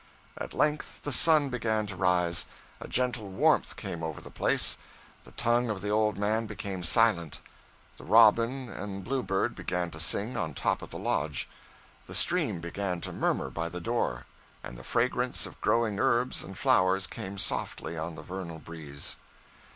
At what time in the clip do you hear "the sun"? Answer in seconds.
1.03-1.49